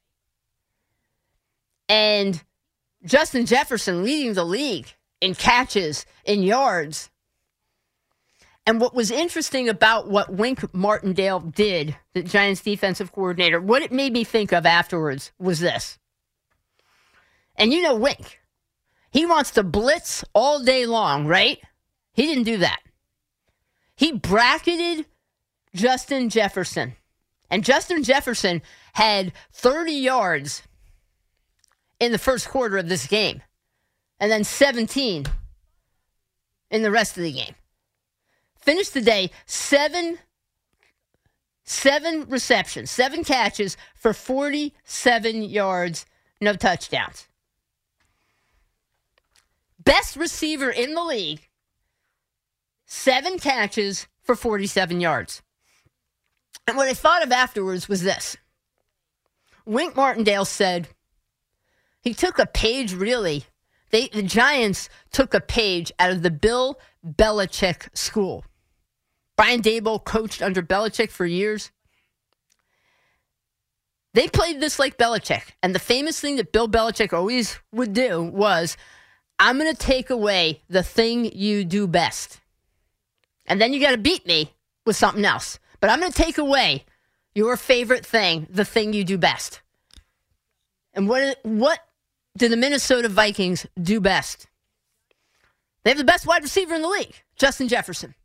And 1.90 2.42
Justin 3.04 3.44
Jefferson 3.44 4.02
leading 4.02 4.32
the 4.32 4.46
league 4.46 4.94
in 5.20 5.34
catches, 5.34 6.06
in 6.24 6.42
yards. 6.42 7.10
And 8.68 8.82
what 8.82 8.94
was 8.94 9.10
interesting 9.10 9.66
about 9.70 10.10
what 10.10 10.30
Wink 10.30 10.74
Martindale 10.74 11.40
did, 11.40 11.96
the 12.12 12.22
Giants 12.22 12.60
defensive 12.60 13.12
coordinator, 13.12 13.62
what 13.62 13.80
it 13.80 13.90
made 13.90 14.12
me 14.12 14.24
think 14.24 14.52
of 14.52 14.66
afterwards 14.66 15.32
was 15.38 15.58
this. 15.58 15.98
And 17.56 17.72
you 17.72 17.80
know 17.80 17.96
Wink, 17.96 18.40
he 19.10 19.24
wants 19.24 19.52
to 19.52 19.62
blitz 19.62 20.22
all 20.34 20.62
day 20.62 20.84
long, 20.84 21.26
right? 21.26 21.58
He 22.12 22.26
didn't 22.26 22.44
do 22.44 22.58
that. 22.58 22.80
He 23.96 24.12
bracketed 24.12 25.06
Justin 25.74 26.28
Jefferson. 26.28 26.94
And 27.48 27.64
Justin 27.64 28.02
Jefferson 28.02 28.60
had 28.92 29.32
30 29.50 29.92
yards 29.92 30.62
in 31.98 32.12
the 32.12 32.18
first 32.18 32.50
quarter 32.50 32.76
of 32.76 32.90
this 32.90 33.06
game, 33.06 33.40
and 34.20 34.30
then 34.30 34.44
17 34.44 35.24
in 36.70 36.82
the 36.82 36.90
rest 36.90 37.16
of 37.16 37.22
the 37.22 37.32
game 37.32 37.54
finished 38.68 38.92
the 38.92 39.00
day 39.00 39.30
seven 39.46 40.18
seven 41.64 42.28
receptions, 42.28 42.90
seven 42.90 43.24
catches 43.24 43.78
for 43.94 44.12
47 44.12 45.42
yards, 45.42 46.04
no 46.38 46.52
touchdowns. 46.52 47.28
Best 49.82 50.16
receiver 50.16 50.68
in 50.68 50.92
the 50.92 51.02
league, 51.02 51.48
seven 52.84 53.38
catches 53.38 54.06
for 54.20 54.34
47 54.34 55.00
yards. 55.00 55.40
And 56.66 56.76
what 56.76 56.88
I 56.88 56.92
thought 56.92 57.24
of 57.24 57.32
afterwards 57.32 57.88
was 57.88 58.02
this 58.02 58.36
Wink 59.64 59.96
Martindale 59.96 60.44
said 60.44 60.88
he 62.02 62.12
took 62.12 62.38
a 62.38 62.44
page, 62.44 62.92
really. 62.92 63.46
They, 63.92 64.08
the 64.08 64.22
Giants 64.22 64.90
took 65.10 65.32
a 65.32 65.40
page 65.40 65.90
out 65.98 66.10
of 66.10 66.22
the 66.22 66.30
Bill 66.30 66.78
Belichick 67.02 67.88
school. 67.96 68.44
Brian 69.38 69.62
Daboll 69.62 70.04
coached 70.04 70.42
under 70.42 70.60
Belichick 70.60 71.10
for 71.10 71.24
years. 71.24 71.70
They 74.12 74.26
played 74.26 74.60
this 74.60 74.80
like 74.80 74.98
Belichick. 74.98 75.52
And 75.62 75.72
the 75.72 75.78
famous 75.78 76.20
thing 76.20 76.36
that 76.36 76.50
Bill 76.50 76.68
Belichick 76.68 77.12
always 77.12 77.56
would 77.70 77.92
do 77.92 78.20
was, 78.20 78.76
I'm 79.38 79.56
going 79.56 79.72
to 79.72 79.78
take 79.78 80.10
away 80.10 80.62
the 80.68 80.82
thing 80.82 81.24
you 81.24 81.64
do 81.64 81.86
best. 81.86 82.40
And 83.46 83.60
then 83.60 83.72
you 83.72 83.80
got 83.80 83.92
to 83.92 83.96
beat 83.96 84.26
me 84.26 84.54
with 84.84 84.96
something 84.96 85.24
else. 85.24 85.60
But 85.78 85.90
I'm 85.90 86.00
going 86.00 86.10
to 86.10 86.22
take 86.22 86.38
away 86.38 86.84
your 87.32 87.56
favorite 87.56 88.04
thing, 88.04 88.48
the 88.50 88.64
thing 88.64 88.92
you 88.92 89.04
do 89.04 89.18
best. 89.18 89.60
And 90.94 91.08
what, 91.08 91.38
what 91.44 91.78
do 92.36 92.48
the 92.48 92.56
Minnesota 92.56 93.08
Vikings 93.08 93.66
do 93.80 94.00
best? 94.00 94.48
They 95.84 95.90
have 95.90 95.98
the 95.98 96.02
best 96.02 96.26
wide 96.26 96.42
receiver 96.42 96.74
in 96.74 96.82
the 96.82 96.88
league, 96.88 97.14
Justin 97.36 97.68
Jefferson. 97.68 98.16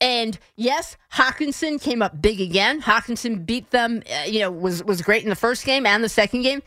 And 0.00 0.38
yes, 0.56 0.96
Hockenson 1.12 1.80
came 1.80 2.02
up 2.02 2.22
big 2.22 2.40
again. 2.40 2.80
Hockenson 2.82 3.44
beat 3.44 3.70
them, 3.70 4.02
uh, 4.10 4.24
you 4.26 4.40
know, 4.40 4.50
was 4.50 4.84
was 4.84 5.02
great 5.02 5.24
in 5.24 5.28
the 5.28 5.36
first 5.36 5.64
game 5.64 5.86
and 5.86 6.04
the 6.04 6.08
second 6.08 6.42
game. 6.42 6.62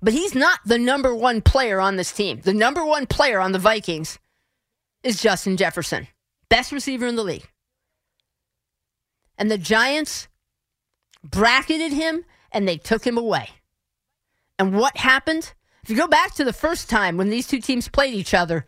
But 0.00 0.12
he's 0.12 0.34
not 0.34 0.60
the 0.64 0.78
number 0.78 1.14
one 1.14 1.40
player 1.40 1.80
on 1.80 1.96
this 1.96 2.12
team. 2.12 2.40
The 2.42 2.54
number 2.54 2.84
one 2.84 3.06
player 3.06 3.40
on 3.40 3.52
the 3.52 3.58
Vikings 3.58 4.18
is 5.02 5.20
Justin 5.20 5.56
Jefferson, 5.56 6.06
best 6.48 6.70
receiver 6.70 7.06
in 7.06 7.16
the 7.16 7.24
league. 7.24 7.48
And 9.38 9.50
the 9.50 9.58
Giants 9.58 10.28
bracketed 11.24 11.92
him 11.92 12.24
and 12.52 12.68
they 12.68 12.76
took 12.76 13.06
him 13.06 13.18
away. 13.18 13.48
And 14.58 14.74
what 14.76 14.96
happened? 14.96 15.52
If 15.82 15.90
you 15.90 15.96
go 15.96 16.08
back 16.08 16.34
to 16.34 16.44
the 16.44 16.52
first 16.52 16.88
time 16.88 17.16
when 17.16 17.30
these 17.30 17.46
two 17.46 17.60
teams 17.60 17.88
played 17.88 18.14
each 18.14 18.34
other, 18.34 18.66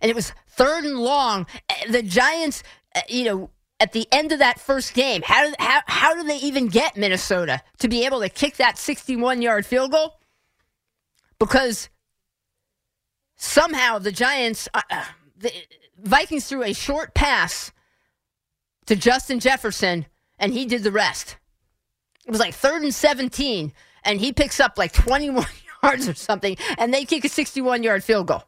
and 0.00 0.10
it 0.10 0.14
was 0.14 0.32
third 0.48 0.84
and 0.84 0.98
long, 0.98 1.46
eh, 1.68 1.90
the 1.90 2.02
Giants 2.02 2.62
you 3.08 3.24
know, 3.24 3.50
at 3.80 3.92
the 3.92 4.06
end 4.12 4.32
of 4.32 4.38
that 4.38 4.60
first 4.60 4.94
game, 4.94 5.22
how 5.22 5.44
did 5.44 5.56
how 5.58 5.80
how 5.86 6.14
do 6.14 6.22
they 6.22 6.36
even 6.36 6.68
get 6.68 6.96
Minnesota 6.96 7.62
to 7.78 7.88
be 7.88 8.06
able 8.06 8.20
to 8.20 8.28
kick 8.28 8.56
that 8.56 8.78
61 8.78 9.42
yard 9.42 9.66
field 9.66 9.90
goal? 9.90 10.20
Because 11.38 11.88
somehow 13.36 13.98
the 13.98 14.12
Giants, 14.12 14.68
uh, 14.72 14.82
uh, 14.88 15.04
the 15.36 15.52
Vikings 15.98 16.46
threw 16.46 16.62
a 16.62 16.72
short 16.72 17.14
pass 17.14 17.72
to 18.86 18.94
Justin 18.94 19.40
Jefferson, 19.40 20.06
and 20.38 20.52
he 20.52 20.64
did 20.64 20.84
the 20.84 20.92
rest. 20.92 21.36
It 22.24 22.30
was 22.30 22.40
like 22.40 22.54
third 22.54 22.82
and 22.82 22.94
17, 22.94 23.72
and 24.04 24.20
he 24.20 24.32
picks 24.32 24.60
up 24.60 24.78
like 24.78 24.92
21 24.92 25.44
yards 25.82 26.08
or 26.08 26.14
something, 26.14 26.56
and 26.78 26.94
they 26.94 27.04
kick 27.04 27.24
a 27.24 27.28
61 27.28 27.82
yard 27.82 28.04
field 28.04 28.28
goal. 28.28 28.44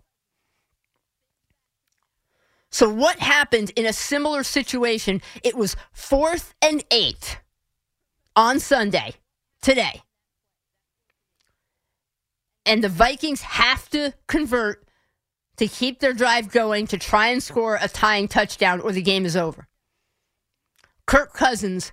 So, 2.75 2.89
what 2.89 3.21
happened 3.21 3.71
in 3.77 3.87
a 3.87 3.93
similar 3.93 4.43
situation? 4.43 5.23
It 5.45 5.55
was 5.55 5.77
fourth 5.93 6.57
and 6.61 6.83
eight 6.91 7.39
on 8.35 8.59
Sunday, 8.59 9.15
today. 9.63 10.03
And 12.67 12.83
the 12.83 12.89
Vikings 12.89 13.43
have 13.43 13.89
to 13.91 14.13
convert 14.27 14.83
to 15.59 15.69
keep 15.69 16.01
their 16.01 16.15
drive 16.15 16.51
going 16.51 16.89
to 16.89 16.99
try 16.99 17.29
and 17.29 17.41
score 17.41 17.79
a 17.81 17.87
tying 17.87 18.27
touchdown 18.27 18.81
or 18.81 18.91
the 18.91 19.03
game 19.03 19.25
is 19.25 19.37
over. 19.37 19.69
Kirk 21.07 21.33
Cousins 21.33 21.93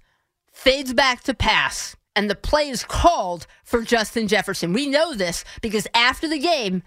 fades 0.51 0.95
back 0.95 1.21
to 1.25 1.35
pass, 1.35 1.95
and 2.15 2.27
the 2.27 2.33
play 2.33 2.69
is 2.69 2.83
called 2.83 3.45
for 3.63 3.83
Justin 3.83 4.27
Jefferson. 4.27 4.73
We 4.73 4.87
know 4.87 5.13
this 5.13 5.45
because 5.61 5.85
after 5.93 6.27
the 6.27 6.39
game, 6.39 6.81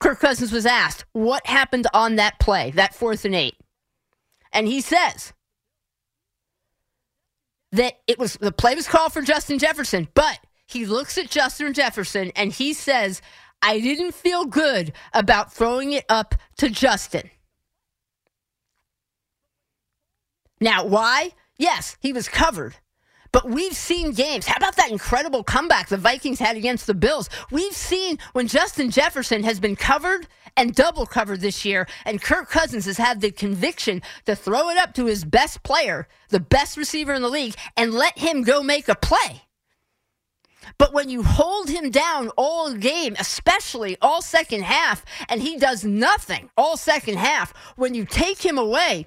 Kirk 0.00 0.18
Cousins 0.18 0.50
was 0.50 0.66
asked 0.66 1.04
what 1.12 1.46
happened 1.46 1.86
on 1.92 2.16
that 2.16 2.40
play, 2.40 2.70
that 2.72 2.94
fourth 2.94 3.24
and 3.24 3.34
eight. 3.34 3.54
And 4.52 4.66
he 4.66 4.80
says 4.80 5.32
that 7.72 7.94
it 8.06 8.18
was 8.18 8.34
the 8.34 8.50
play 8.50 8.74
was 8.74 8.88
called 8.88 9.12
for 9.12 9.22
Justin 9.22 9.58
Jefferson, 9.58 10.08
but 10.14 10.38
he 10.66 10.86
looks 10.86 11.18
at 11.18 11.30
Justin 11.30 11.72
Jefferson 11.74 12.32
and 12.34 12.52
he 12.52 12.72
says, 12.72 13.20
I 13.62 13.78
didn't 13.78 14.14
feel 14.14 14.46
good 14.46 14.92
about 15.12 15.52
throwing 15.52 15.92
it 15.92 16.06
up 16.08 16.34
to 16.56 16.70
Justin. 16.70 17.30
Now, 20.60 20.84
why? 20.84 21.32
Yes, 21.58 21.96
he 22.00 22.12
was 22.12 22.28
covered. 22.28 22.76
But 23.32 23.48
we've 23.48 23.76
seen 23.76 24.12
games. 24.12 24.46
How 24.46 24.56
about 24.56 24.76
that 24.76 24.90
incredible 24.90 25.44
comeback 25.44 25.88
the 25.88 25.96
Vikings 25.96 26.40
had 26.40 26.56
against 26.56 26.86
the 26.86 26.94
Bills? 26.94 27.30
We've 27.50 27.74
seen 27.74 28.18
when 28.32 28.48
Justin 28.48 28.90
Jefferson 28.90 29.44
has 29.44 29.60
been 29.60 29.76
covered 29.76 30.26
and 30.56 30.74
double 30.74 31.06
covered 31.06 31.40
this 31.40 31.64
year, 31.64 31.86
and 32.04 32.20
Kirk 32.20 32.48
Cousins 32.48 32.86
has 32.86 32.96
had 32.96 33.20
the 33.20 33.30
conviction 33.30 34.02
to 34.26 34.34
throw 34.34 34.68
it 34.68 34.78
up 34.78 34.94
to 34.94 35.06
his 35.06 35.24
best 35.24 35.62
player, 35.62 36.08
the 36.30 36.40
best 36.40 36.76
receiver 36.76 37.14
in 37.14 37.22
the 37.22 37.28
league, 37.28 37.54
and 37.76 37.94
let 37.94 38.18
him 38.18 38.42
go 38.42 38.62
make 38.62 38.88
a 38.88 38.96
play. 38.96 39.42
But 40.76 40.92
when 40.92 41.08
you 41.08 41.22
hold 41.22 41.68
him 41.68 41.90
down 41.90 42.30
all 42.36 42.74
game, 42.74 43.16
especially 43.18 43.96
all 44.02 44.22
second 44.22 44.62
half, 44.62 45.04
and 45.28 45.40
he 45.40 45.56
does 45.56 45.84
nothing 45.84 46.50
all 46.56 46.76
second 46.76 47.16
half, 47.16 47.54
when 47.76 47.94
you 47.94 48.04
take 48.04 48.42
him 48.42 48.58
away, 48.58 49.06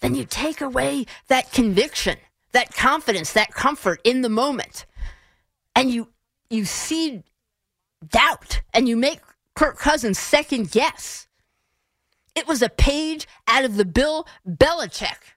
then 0.00 0.14
you 0.14 0.24
take 0.24 0.60
away 0.60 1.06
that 1.28 1.52
conviction 1.52 2.18
that 2.58 2.74
confidence, 2.74 3.34
that 3.34 3.52
comfort 3.52 4.00
in 4.02 4.22
the 4.22 4.28
moment. 4.28 4.84
And 5.76 5.92
you 5.92 6.08
you 6.50 6.64
see 6.64 7.22
doubt 8.08 8.62
and 8.74 8.88
you 8.88 8.96
make 8.96 9.20
Kirk 9.54 9.78
Cousins 9.78 10.18
second 10.18 10.72
guess. 10.72 11.28
It 12.34 12.48
was 12.48 12.60
a 12.60 12.68
page 12.68 13.28
out 13.46 13.64
of 13.64 13.76
the 13.76 13.84
Bill 13.84 14.26
Belichick 14.44 15.36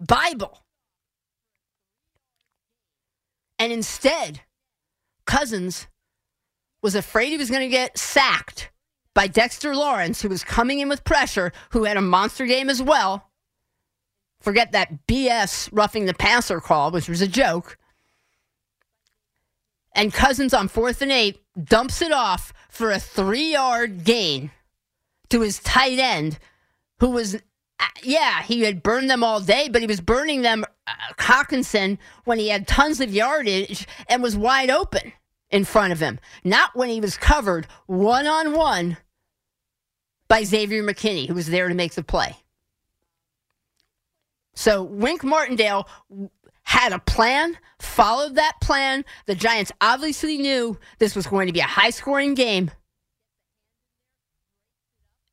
Bible. 0.00 0.58
And 3.60 3.72
instead, 3.72 4.40
Cousins 5.24 5.86
was 6.82 6.96
afraid 6.96 7.30
he 7.30 7.38
was 7.38 7.50
going 7.50 7.62
to 7.62 7.68
get 7.68 7.96
sacked 7.96 8.72
by 9.14 9.28
Dexter 9.28 9.76
Lawrence, 9.76 10.20
who 10.20 10.28
was 10.28 10.42
coming 10.42 10.80
in 10.80 10.88
with 10.88 11.04
pressure, 11.04 11.52
who 11.70 11.84
had 11.84 11.96
a 11.96 12.02
monster 12.02 12.44
game 12.44 12.68
as 12.68 12.82
well. 12.82 13.30
Forget 14.44 14.72
that 14.72 15.06
BS 15.06 15.70
roughing 15.72 16.04
the 16.04 16.12
passer 16.12 16.60
call, 16.60 16.90
which 16.90 17.08
was 17.08 17.22
a 17.22 17.26
joke. 17.26 17.78
And 19.94 20.12
Cousins 20.12 20.52
on 20.52 20.68
fourth 20.68 21.00
and 21.00 21.10
eight 21.10 21.40
dumps 21.64 22.02
it 22.02 22.12
off 22.12 22.52
for 22.68 22.90
a 22.90 22.98
three 22.98 23.52
yard 23.52 24.04
gain 24.04 24.50
to 25.30 25.40
his 25.40 25.60
tight 25.60 25.98
end, 25.98 26.38
who 27.00 27.08
was, 27.08 27.36
uh, 27.36 27.86
yeah, 28.02 28.42
he 28.42 28.60
had 28.64 28.82
burned 28.82 29.08
them 29.08 29.24
all 29.24 29.40
day, 29.40 29.70
but 29.70 29.80
he 29.80 29.86
was 29.86 30.02
burning 30.02 30.42
them, 30.42 30.66
uh, 30.86 30.92
Hockenson, 31.18 31.96
when 32.24 32.38
he 32.38 32.50
had 32.50 32.68
tons 32.68 33.00
of 33.00 33.14
yardage 33.14 33.86
and 34.10 34.22
was 34.22 34.36
wide 34.36 34.68
open 34.68 35.14
in 35.48 35.64
front 35.64 35.94
of 35.94 36.00
him, 36.00 36.20
not 36.44 36.76
when 36.76 36.90
he 36.90 37.00
was 37.00 37.16
covered 37.16 37.66
one 37.86 38.26
on 38.26 38.52
one 38.52 38.98
by 40.28 40.44
Xavier 40.44 40.82
McKinney, 40.82 41.28
who 41.28 41.34
was 41.34 41.46
there 41.46 41.68
to 41.68 41.74
make 41.74 41.94
the 41.94 42.02
play. 42.02 42.43
So 44.54 44.82
Wink 44.82 45.24
Martindale 45.24 45.88
had 46.62 46.92
a 46.92 46.98
plan, 46.98 47.58
followed 47.78 48.36
that 48.36 48.54
plan. 48.60 49.04
The 49.26 49.34
Giants 49.34 49.72
obviously 49.80 50.38
knew 50.38 50.78
this 50.98 51.14
was 51.14 51.26
going 51.26 51.46
to 51.46 51.52
be 51.52 51.60
a 51.60 51.64
high 51.64 51.90
scoring 51.90 52.34
game. 52.34 52.70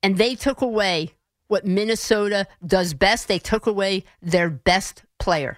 And 0.04 0.18
they 0.18 0.36
took 0.36 0.62
away 0.62 1.12
what 1.48 1.66
Minnesota 1.66 2.48
does 2.66 2.94
best. 2.94 3.28
They 3.28 3.40
took 3.40 3.68
away 3.68 4.04
their 4.22 4.50
best 4.50 5.04
player. 5.20 5.58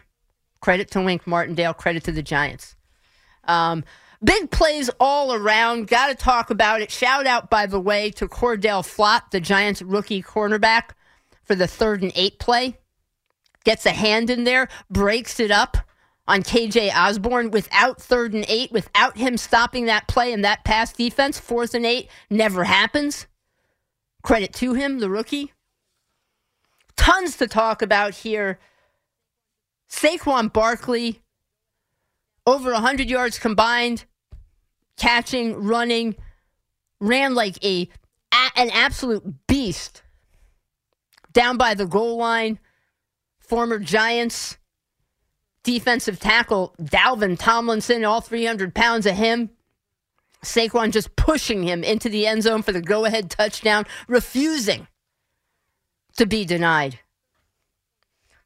Credit 0.60 0.90
to 0.92 1.02
Wink 1.02 1.26
Martindale, 1.26 1.74
credit 1.74 2.04
to 2.06 2.12
the 2.12 2.24
Giants. 2.24 2.76
Um, 3.46 3.84
big 4.24 4.52
plays 4.52 4.90
all 5.00 5.34
around. 5.34 5.88
Got 5.88 6.08
to 6.08 6.16
talk 6.16 6.50
about 6.50 6.82
it. 6.82 6.92
Shout 6.92 7.26
out, 7.26 7.50
by 7.50 7.66
the 7.66 7.80
way, 7.80 8.12
to 8.12 8.28
Cordale 8.28 8.84
Flott, 8.84 9.32
the 9.32 9.40
Giants 9.40 9.82
rookie 9.82 10.22
cornerback, 10.22 10.92
for 11.44 11.56
the 11.56 11.68
third 11.68 12.04
and 12.04 12.12
eight 12.16 12.40
play 12.40 12.78
gets 13.64 13.86
a 13.86 13.92
hand 13.92 14.30
in 14.30 14.44
there, 14.44 14.68
breaks 14.90 15.40
it 15.40 15.52
up 15.52 15.78
on 16.28 16.42
KJ 16.42 16.94
Osborne 16.96 17.52
without 17.52 18.02
third 18.02 18.34
and 18.34 18.46
eight, 18.48 18.72
without 18.72 19.18
him 19.18 19.38
stopping 19.38 19.86
that 19.86 20.08
play 20.08 20.32
and 20.32 20.44
that 20.44 20.64
pass 20.64 20.94
defense. 20.94 21.40
Fourth 21.40 21.74
and 21.74 21.86
eight 21.86 22.10
never 22.30 22.64
happens. 22.64 23.28
Credit 24.22 24.54
to 24.54 24.74
him, 24.74 25.00
the 25.00 25.10
rookie. 25.10 25.52
Tons 26.96 27.38
to 27.38 27.48
talk 27.48 27.82
about 27.82 28.14
here. 28.14 28.60
Saquon 29.90 30.52
Barkley, 30.52 31.22
over 32.48 32.72
100 32.72 33.10
yards 33.10 33.38
combined, 33.38 34.06
catching, 34.98 35.56
running, 35.56 36.16
ran 37.00 37.36
like 37.36 37.64
a 37.64 37.90
an 38.56 38.72
absolute 38.72 39.24
beast 39.48 40.02
down 41.34 41.58
by 41.58 41.74
the 41.74 41.86
goal 41.86 42.18
line 42.18 42.58
former 43.54 43.78
Giants 43.78 44.58
defensive 45.62 46.20
tackle 46.20 46.74
Dalvin 46.82 47.38
Tomlinson, 47.38 48.04
all 48.04 48.20
300 48.20 48.74
pounds 48.74 49.06
of 49.06 49.14
him. 49.14 49.52
Saquon 50.44 50.92
just 50.92 51.16
pushing 51.16 51.62
him 51.62 51.84
into 51.84 52.10
the 52.10 52.26
end 52.26 52.42
zone 52.42 52.64
for 52.64 52.72
the 52.72 52.82
go 52.82 53.06
ahead 53.06 53.30
touchdown, 53.30 53.86
refusing 54.08 54.88
to 56.18 56.26
be 56.26 56.46
denied. 56.46 56.98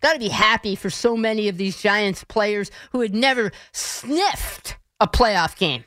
Got 0.02 0.12
to 0.12 0.20
be 0.20 0.28
happy 0.28 0.76
for 0.76 0.89
so 0.89 1.15
many 1.15 1.48
of 1.48 1.56
these 1.56 1.82
Giants 1.82 2.26
players 2.26 2.70
who 2.91 3.00
had 3.00 3.15
never 3.15 3.54
sniffed 3.72 4.78
a 5.00 5.08
playoff 5.08 5.58
game. 5.58 5.86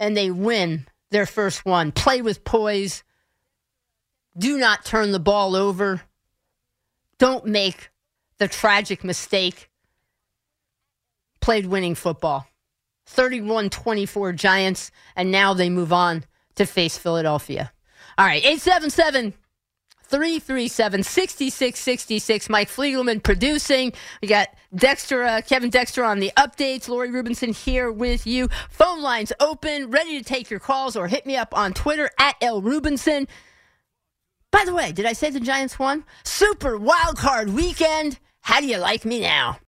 And 0.00 0.16
they 0.16 0.32
win 0.32 0.88
their 1.12 1.26
first 1.26 1.64
one. 1.64 1.92
Play 1.92 2.22
with 2.22 2.42
poise. 2.42 3.04
Do 4.36 4.58
not 4.58 4.84
turn 4.84 5.12
the 5.12 5.20
ball 5.20 5.54
over. 5.54 6.02
Don't 7.18 7.46
make 7.46 7.89
the 8.40 8.48
tragic 8.48 9.04
mistake, 9.04 9.70
played 11.40 11.66
winning 11.66 11.94
football. 11.94 12.46
31 13.06 13.70
24 13.70 14.32
Giants, 14.32 14.90
and 15.14 15.30
now 15.30 15.52
they 15.52 15.68
move 15.68 15.92
on 15.92 16.24
to 16.54 16.64
face 16.64 16.96
Philadelphia. 16.96 17.72
All 18.16 18.26
right, 18.26 18.44
877 18.44 19.34
337 20.04 21.02
6666. 21.02 22.48
Mike 22.48 22.68
Fliegelman 22.68 23.22
producing. 23.22 23.92
We 24.22 24.28
got 24.28 24.48
Dexter, 24.74 25.22
uh, 25.22 25.40
Kevin 25.42 25.70
Dexter 25.70 26.04
on 26.04 26.20
the 26.20 26.32
updates. 26.36 26.88
Lori 26.88 27.10
Rubinson 27.10 27.54
here 27.56 27.90
with 27.90 28.26
you. 28.26 28.48
Phone 28.70 29.02
lines 29.02 29.32
open, 29.40 29.90
ready 29.90 30.18
to 30.18 30.24
take 30.24 30.50
your 30.50 30.60
calls 30.60 30.96
or 30.96 31.08
hit 31.08 31.26
me 31.26 31.36
up 31.36 31.56
on 31.56 31.72
Twitter 31.72 32.10
at 32.18 32.36
L 32.40 32.62
Rubinson. 32.62 33.26
By 34.50 34.64
the 34.64 34.74
way, 34.74 34.92
did 34.92 35.06
I 35.06 35.12
say 35.12 35.30
the 35.30 35.40
Giants 35.40 35.78
won? 35.78 36.04
Super 36.24 36.76
wild 36.76 37.16
card 37.16 37.50
weekend. 37.50 38.18
How 38.42 38.60
do 38.60 38.66
you 38.66 38.78
like 38.78 39.04
me 39.04 39.20
now? 39.20 39.60